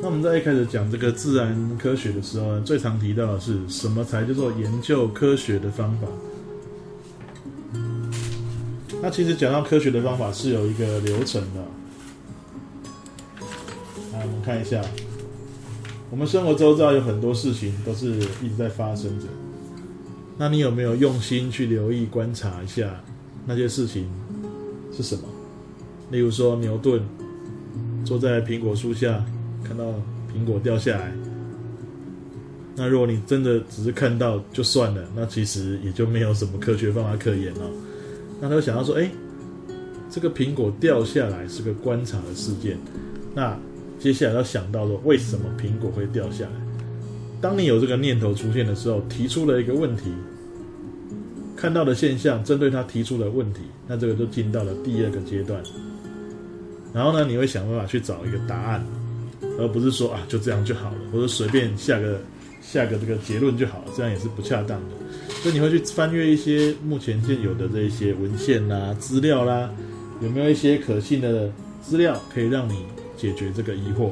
[0.00, 6.06] 那我们在一开始讲这个自然科学的时候呢，最常提到的是什么才叫做研究科学的方法？
[9.02, 11.60] 那其实讲到科学的方法是有一个流程的。
[14.12, 14.80] 来，我们看一下，
[16.10, 19.26] 我们生活周遭有很多事情都是一直在发生着。
[20.36, 23.00] 那你有没有用心去留意、观察一下
[23.46, 24.08] 那些事情
[24.96, 25.22] 是什么？
[26.12, 27.02] 例如说，牛顿
[28.04, 29.24] 坐在苹果树下。
[29.64, 29.84] 看到
[30.32, 31.12] 苹果掉下来，
[32.76, 37.68] 那如果你真的只是看到就算了，那其实也就没有什么科学方法可言了。
[38.40, 39.10] 那他就想到说：“哎，
[40.08, 42.78] 这个苹果掉下来是个观察的事件。
[43.34, 43.58] 那
[43.98, 46.52] 接下来要想到说，为什么苹果会掉下来？
[47.40, 50.12] 当你有这个念头出现的时候，提出了一个问题，
[51.56, 55.60] 看到的现象，针对他提出的问题，那这个就进到了第二个阶段。
[56.94, 58.84] 然后呢，你会想办法去找一个答案。”
[59.58, 62.20] 而不是说啊，就这样就好了，或者随便下个
[62.60, 64.96] 下个这个结论就好了，这样也是不恰当的。
[65.42, 69.70] 所以你会去翻阅一些目前现有的这一些文献啦、资料啦，
[70.20, 71.50] 有没有一些可信的
[71.82, 72.84] 资料可以让你
[73.16, 74.10] 解决这个疑惑？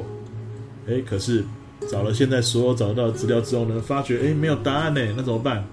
[0.87, 1.43] 哎，可是
[1.89, 5.65] 找了现在所有找到的资料之后呢，发觉哎没有答案呢，那怎么办？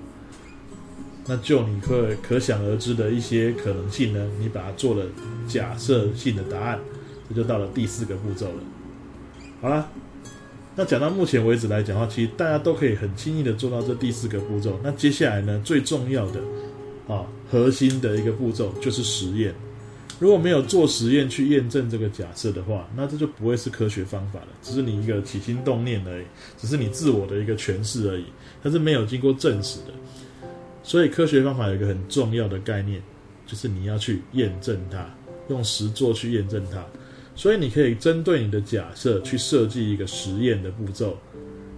[1.27, 5.07] 那就你可可想而知的一些可能性呢，你把它做了
[5.49, 6.79] 假设性的答案，
[7.29, 8.55] 这就到了第四个步骤了。
[9.65, 9.89] 好啦，
[10.77, 14.79] 那讲到目前为止来讲的话，其实大家都可以很轻易的做到这第四个步骤。
[14.83, 16.41] 那接下来呢，最重要的
[17.09, 19.55] 啊，核心的一个步骤就是实验。
[20.19, 26.27] 如果没有做实验去验证这个假设的话，那这就不会是科学方法了，只是你一个起心动念而已，
[26.59, 28.27] 只是你自我的一个诠释而已，
[28.63, 29.95] 它是没有经过证实的。
[30.83, 33.01] 所以科学方法有一个很重要的概念，
[33.47, 35.09] 就是你要去验证它，
[35.49, 36.85] 用实做去验证它。
[37.35, 41.17] 所以你可以针对你的假设去设计一个实验的步骤，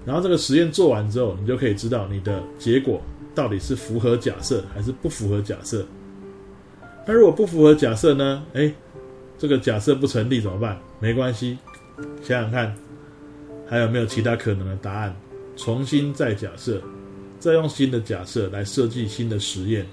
[0.05, 3.01] 然后这个实验做完之后，你就可以知道你的结果
[3.35, 5.85] 到底是符合假设还是不符合假设。
[7.07, 8.45] 那如果不符合假设呢？
[8.53, 8.73] 哎，
[9.39, 10.79] 这个假设不成立怎么办？
[11.01, 11.57] 没关系，
[12.23, 12.77] 想想看
[13.67, 15.17] 还有没有其他可能的答案，
[15.57, 16.83] 重新再假设，
[17.39, 19.87] 再用新的假设来设计新的实验。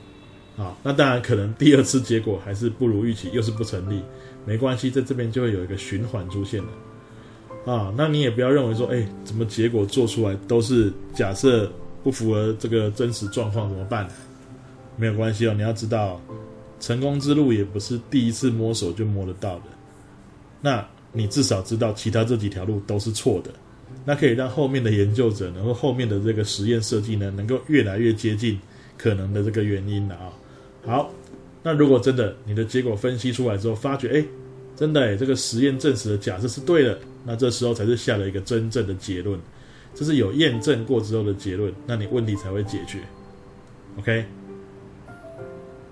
[0.56, 4.02] 啊，那当然可能第二次结果还是不如预期，又是不成立。
[4.46, 11.72] 没关系，在这边就会有一个循环出现了，啊，那你也不要认为说，哎，怎么结果做出来都是假设
[12.04, 14.06] 不符合这个真实状况怎么办？
[14.98, 16.22] 没有关系哦，你要知道，
[16.80, 19.64] 成功之路也不是第一次摸索就摸得到的，
[20.59, 23.52] 那你至少知道其他这几条路都是错的，
[24.03, 28.59] 那可以让后面的研究者，能够后面的这个实验设计呢，能够越来越接近
[28.98, 30.34] 可能的这个原因了啊，
[30.86, 31.09] 好。
[31.63, 34.25] 那如果真的你的结果分析出来之后，发觉哎，
[34.75, 39.40] 真的哎，这个实验证实的假设是对的，那这时候才是下了一个真正的结论，
[39.96, 43.00] 这是有验证过之后的结论，那你问题才会解决。
[43.97, 44.25] OK，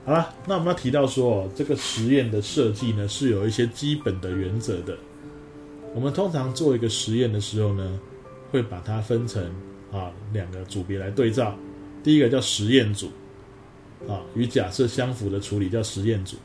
[0.04, 4.98] 好了，那我们要提到说，这个实验的设计呢是有一些基本的原则的。
[5.94, 8.00] 我们通常做一个实验的时候呢，
[8.52, 9.44] 会把它分成
[9.92, 11.58] 啊两个组别来对照，
[12.04, 13.10] 第一个叫实验组。
[14.08, 16.38] 啊，与假设相符的处理叫实验组，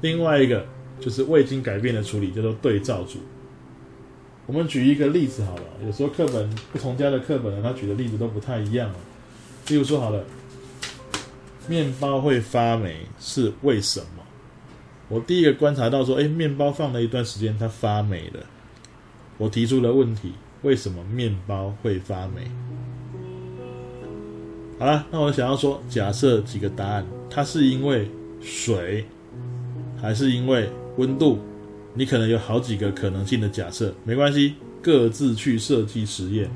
[0.00, 0.66] 另外一个
[1.00, 3.18] 就是未经改变的处理叫做对照组。
[4.46, 8.92] 我们举一个例子好了，有时候课本不同家的课本呢，他举的例子都不太一样。
[9.68, 10.22] 例如说好了，
[11.66, 14.22] 面包会发霉是为什么？
[15.08, 18.40] 我第一个观察到说，哎，面包放了一段时间它发霉了。
[19.38, 20.32] 我提出了问题，
[20.62, 22.50] 为什么面包会发霉？
[24.76, 28.08] 好了，那我想要说，假设几个答案，它是因为
[28.40, 29.04] 水，
[30.00, 31.38] 还是因为温度？
[31.94, 36.50] 你可能有好几个可能性的假设，没关系，各自去设计实验。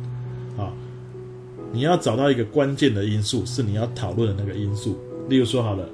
[0.56, 0.74] 啊，
[1.72, 4.98] 你要找到一个关键的因素，是你要讨论的那个因素。
[5.28, 5.88] 例如说，好了，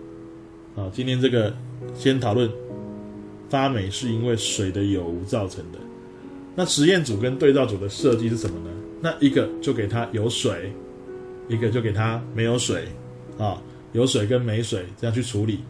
[0.74, 1.54] 啊，今天这个
[1.94, 2.50] 先讨论
[3.50, 5.78] 发霉是因为水的有无造成的。
[6.56, 8.70] 那实验组跟对照组的设计是什么呢？
[9.02, 10.72] 那一个就给它有水。
[11.48, 12.88] 一个就给它没有水，
[13.38, 13.60] 啊，
[13.92, 15.60] 有水跟没水这样去处理，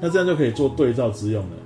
[0.00, 1.56] 那这样就可以做对照之用了。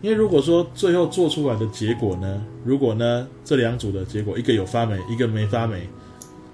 [0.00, 5.88] 因为如果说最后做出来的结果呢，如果呢这两组的结果一个有发霉，一个没发霉，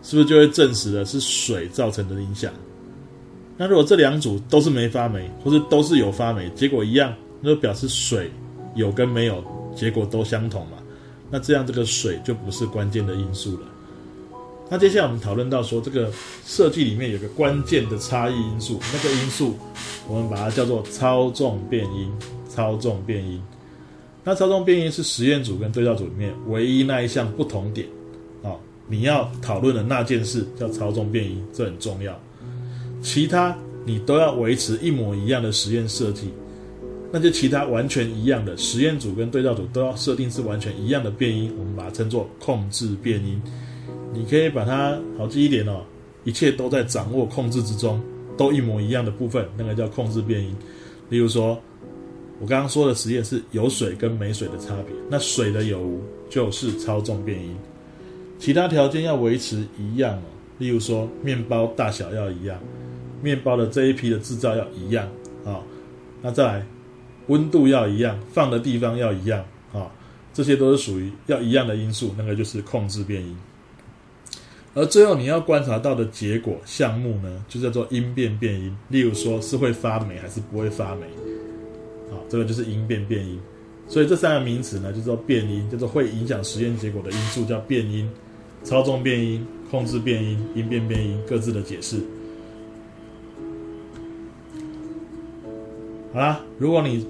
[0.03, 2.53] 是不是就会证实了是水造成的影响？
[3.57, 8.31] 那如果这两组都是没发霉，或是都是有发霉，结果一样，那就表示水
[8.75, 9.45] 有跟没有
[9.77, 10.79] 结果都相同嘛？
[11.31, 13.67] 那这样这个水就不是关键的因素了。
[14.75, 16.11] 那接下来我们讨论到说，这个
[16.45, 19.57] 设计里面有个关键的差异因素，那个因素
[20.09, 22.11] 我们把它叫做操纵变因。
[22.49, 23.41] 操纵变因，
[24.25, 27.87] 那操纵变因是实验组跟对照组里面唯一那一项不同点，
[28.43, 28.51] 啊，
[28.89, 32.21] 你要讨论的那件事叫操纵变因，这很重要。
[33.01, 36.33] 其他你都要维持一模一样的实验设计，
[37.13, 43.41] 那就其他完全一样的实验组跟对照组都要设定是完全一样的变因，我们把它称作控制变因。
[44.15, 45.83] 你可以把它好记一点哦，
[46.25, 48.01] 一切都在掌握控制之中，
[48.39, 50.57] 都一模一样的部分，那个叫控制变音。
[51.11, 51.61] 例如说。
[52.41, 57.57] 我刚刚说的实验是有水跟没水的差别，那水的有无就是操纵变音，
[58.41, 60.23] 其他条件要维持一样哦。
[60.59, 62.59] 例如说面包大小要一样，
[63.23, 65.09] 面包的这一批的制造要一样
[65.45, 65.63] 啊，
[66.21, 66.67] 那再来
[67.29, 69.89] 温度要一样，放的地方要一样啊，
[70.35, 73.35] 这些都是属于要一样的因素，那个就是控制变音。
[74.75, 81.03] 而最后你要观察到的结果项目呢，就叫做因变变因，例如说是会发霉还是不会发霉。
[82.11, 83.39] 好这个就是因变变因，
[83.89, 88.11] 所以这三个名词呢，就叫变因，叫做会影响实验结果的因素叫变因，
[88.65, 91.99] 操纵变因、控制变因、因变变因各自的解释。
[96.13, 97.07] 好啦，如果你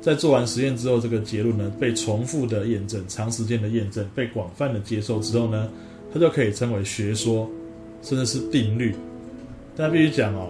[0.00, 5.68] 在做完实验之后，这个结论呢被重复的验证、长时间的验证、被广泛的接受之后呢，
[6.16, 7.46] 它就可以称为学说，
[8.00, 8.94] 甚至是定律。
[9.76, 10.48] 但必须讲哦，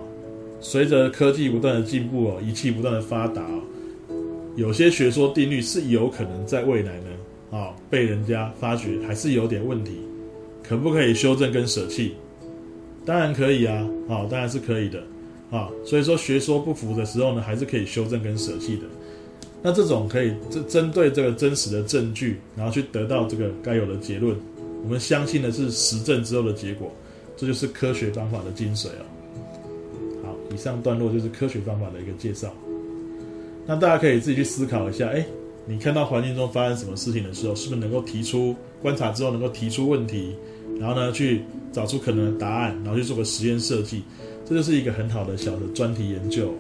[0.61, 3.61] 随着科技不断的进步哦，仪器不断的发达哦。
[4.55, 9.91] 有些学说定律是有可能在未来呢，啊，被人家发觉还是有点问题，
[10.63, 12.15] 可不可以修正跟舍弃？
[13.05, 15.03] 当然可以啊，啊，当然是可以的，
[15.51, 18.83] 啊，所以说学说不符的时候呢，还是可以修正跟舍弃的。
[19.63, 24.37] 那这种可以针针对这个真实的证据，然后去得到这个该有的结论，
[24.87, 26.93] 我们相信的是实证之后的结果，
[27.37, 30.23] 这就是科学方法的精髓哦。
[30.23, 32.55] 好，以上段落就是科学方法的一个介绍。
[33.67, 35.27] 那大家可以自己去思考一下，哎，
[35.67, 40.37] 你看到环境中发生什么事情的时候，是不是能够提出观察之后能够提出问题，
[40.79, 41.43] 然后呢去
[41.73, 44.05] 找出可能的答案，然后去做个实验设计，
[44.49, 46.55] 这就是一个很好的小的专题研究。